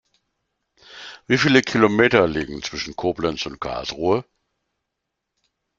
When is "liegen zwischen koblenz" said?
2.27-3.45